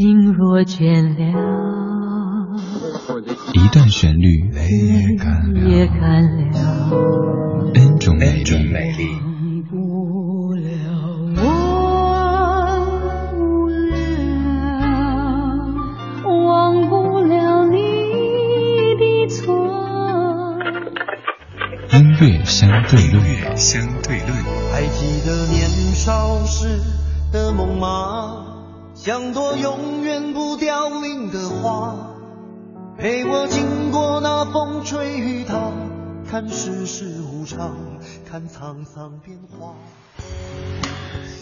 [0.00, 2.56] 心若倦了，
[3.52, 4.66] 一段旋律，泪
[5.68, 8.42] 也干了，N 种美
[8.96, 9.10] 丽。
[21.92, 23.22] 音乐相对论，
[23.54, 24.32] 相对论。
[24.72, 26.80] 还记得年少时
[27.30, 28.49] 的梦吗？
[29.02, 31.96] 像朵永远不凋零的花，
[32.98, 35.72] 陪我经过那风吹雨打，
[36.30, 37.78] 看世事无常，
[38.30, 39.74] 看沧桑变化。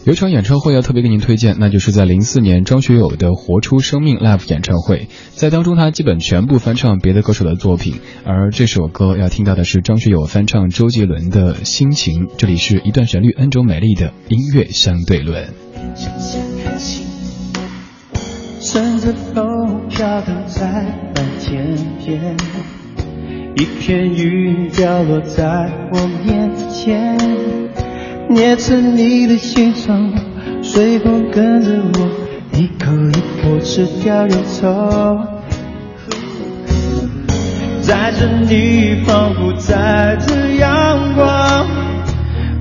[0.04, 12.28] 有场演唱会要特别给您推荐，那就是在零四年张学友的《活出生命》Live 演唱会，在当中他基本全部翻唱别的歌手的作品，而这首歌要听到的是张学友翻唱周杰伦的心情。
[12.38, 15.52] 这里是一段旋律 N 种美丽的音乐相对论。
[18.70, 22.36] 乘着风飘荡在蓝天边，
[23.56, 27.16] 一片云掉落在我面前。
[28.28, 30.12] 捏成你的形状，
[30.62, 32.10] 随风跟着我，
[32.58, 35.18] 一口一口吃掉忧愁。
[37.80, 41.66] 载着你，仿佛载着阳光，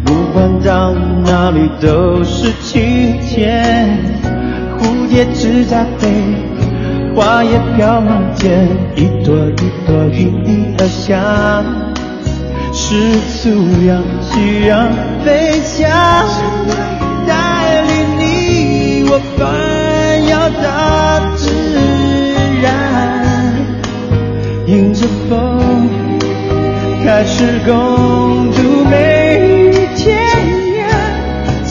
[0.05, 0.94] 不管到
[1.25, 4.16] 哪里都是晴天。
[4.80, 6.08] 蝴蝶自在飞，
[7.16, 11.64] 花也飘满天，一朵一朵因你而香。
[12.73, 12.94] 是
[13.42, 13.50] 足
[13.88, 14.88] 让夕阳
[15.25, 15.89] 飞翔，
[17.25, 19.42] 带领你我环
[20.30, 20.66] 绕大
[21.36, 21.50] 自
[22.62, 22.66] 然，
[24.67, 25.89] 迎着风
[27.03, 28.52] 开始共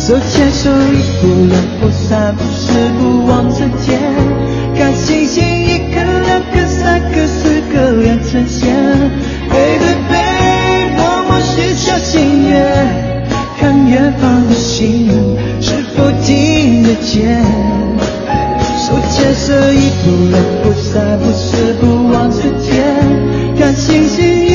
[0.06, 4.00] 手牵手，一步两步三步四步望着天，
[4.78, 8.72] 看星星一颗两颗三颗四颗连成线，
[9.50, 10.14] 背对背。
[10.96, 13.26] 默默许下心愿，
[13.58, 15.10] 看远方的星
[15.60, 17.42] 是否听得见。
[18.86, 22.94] 手牵手，一步两步三步四步望着天，
[23.58, 24.45] 看星星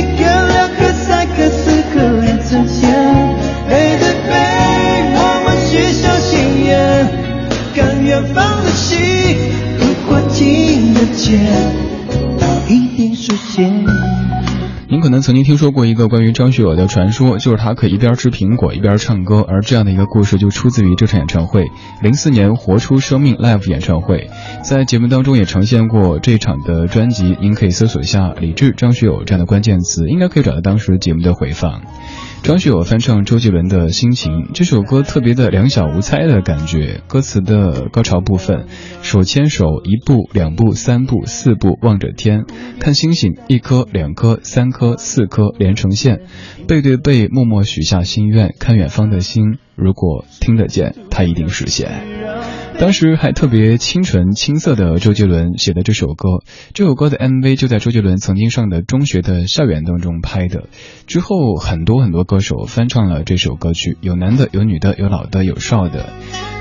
[14.92, 21.64] 您可能曾经听说过一个关于张学友的传说，就是他可以一边吃苹果一边唱歌，而这样的一个故事就出自于这场演唱会——
[22.04, 24.30] 零四年《活出生命》Live 演唱会。
[24.66, 31.84] 在节目当中也呈现过这场的专辑，您可以搜索一下“李志张学友”这样的关键词，应该可以找到当时节目的回放。
[32.44, 37.00] 张学友翻唱周杰伦的心情，这首歌特别的两小无猜的感觉。
[37.08, 38.66] 歌词的高潮部分，
[39.04, 42.46] 手牵手，一步两步三步四步望着天，
[42.80, 46.22] 看星星，一颗两颗三颗四颗连成线，
[46.68, 52.41] 背对背默默许下心愿，看远方的星，如果听得见，它一定实现。
[52.80, 56.44] 当时还特别清纯青涩的周杰伦写的这首歌，
[56.74, 60.68] 这首歌的 MV 就在周杰伦曾经上的中学的校园当中拍的。
[61.06, 66.10] 之后很多很多歌手翻唱了这首歌曲，有男的，有女的，有老的，有少的。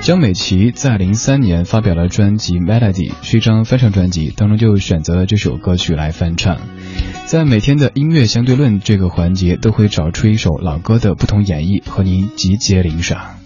[0.01, 6.59] 江美琪在零三年发表了专辑《Melody》，是一张翻唱专辑，当中就选择了这首歌曲来翻唱。
[7.25, 13.40] 在每天的音乐相对论这个环节，都会找出一首老歌的不同演绎，和您集结领赏。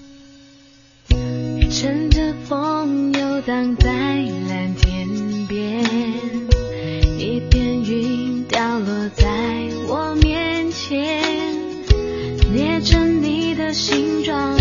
[12.86, 14.56] 着你的形状，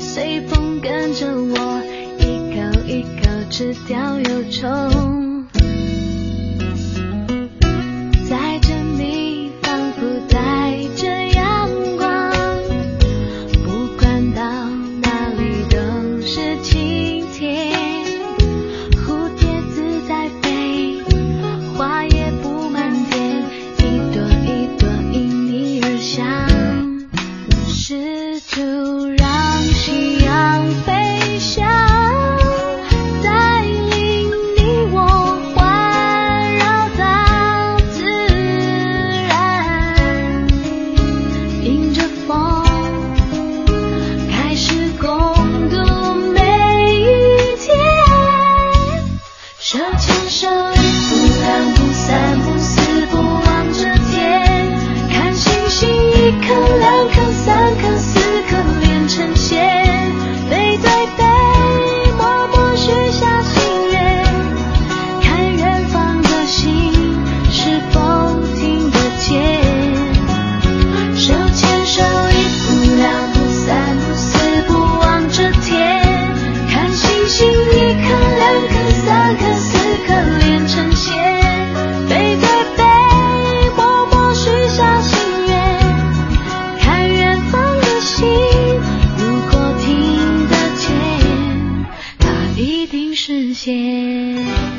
[0.00, 1.80] 随风跟着我，
[2.18, 5.17] 一口一口吃掉忧愁。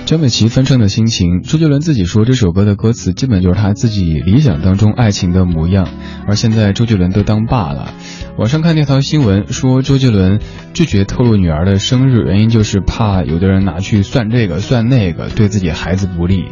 [0.05, 5.87] 张美琪翻唱的心情，周杰伦自己说这首歌的歌词基本就是他自己理想当中爱情的模样，
[6.27, 7.93] 而现在周杰伦都当爸了。
[8.39, 10.39] 网上看那条新闻说，周杰伦
[10.73, 16.45] 拒绝透露女儿的生日，原因就是怕有的人拿去算这个算那个，对自己孩子不利。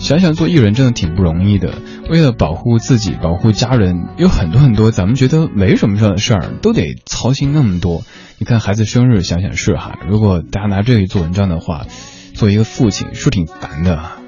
[0.00, 1.74] 想想做艺人真的挺不容易的，
[2.08, 8.04] 为了保护自己、保护家人，有很多很多咱们觉得没什么事的事儿，都得操心那么多。
[8.38, 11.84] 你看孩子生日，想想是哈，如果大家拿这个做文章的话，
[12.32, 14.23] 做一个父亲是挺烦的。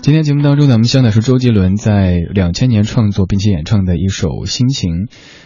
[0.00, 4.90] 今天节目当中，咱们相的是周杰伦在两千年创作并且演唱的一首《心情》。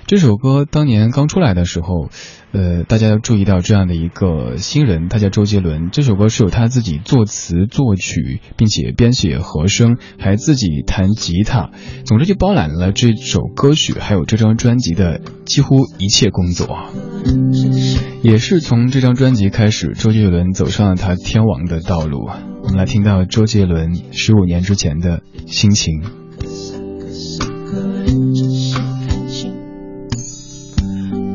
[0.07, 2.11] 这首歌当年刚出来的时候，
[2.53, 5.91] 呃，大家要注意到这样的一个新人，他叫周杰伦。
[5.91, 11.71] 这首歌是由他自己作词作曲，并且编写和声，还自己弹吉他。
[12.05, 16.87] 总之就包揽了这首歌曲还有这张专辑的几乎一切工作。
[18.23, 22.29] 也是从这张专辑开始，周杰伦走上了他天王的道路。
[22.73, 26.01] 们来听到周杰伦十五年之前的心情。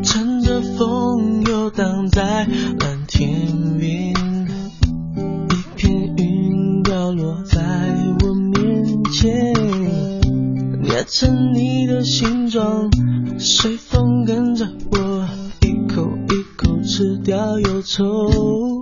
[0.04, 2.48] 乘着风游荡在
[2.80, 7.62] 蓝天边，一片云掉落在
[8.24, 9.54] 我面前，
[10.82, 12.90] 捏成你的形状，
[13.38, 15.28] 随风跟着我
[15.62, 18.77] 一口一口吃掉忧愁。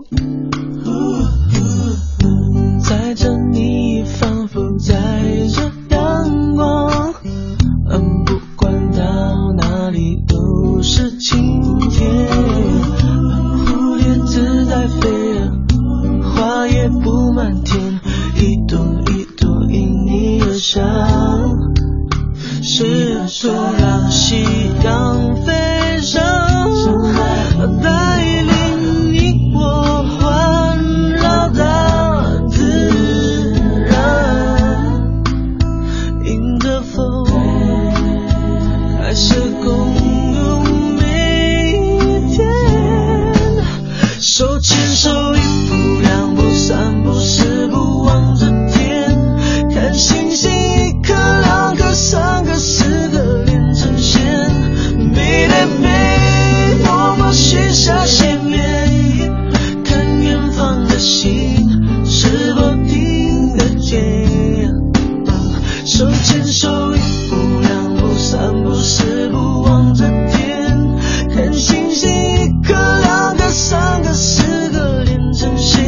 [66.45, 70.97] 手，一步两步三步四步望着天，
[71.33, 75.83] 看星星一颗两颗三个四个连成线，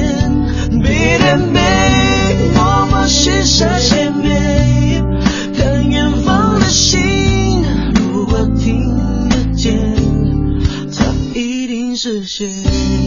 [0.82, 5.04] 背对背，默默许下心愿，
[5.56, 7.00] 看远方的星，
[7.94, 9.96] 如果听得见，
[10.96, 13.07] 它一定实现。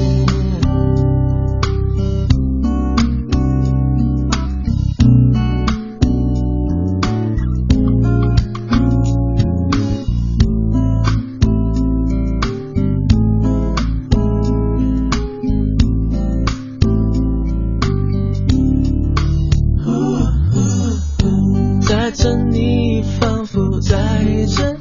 [23.80, 24.79] 在这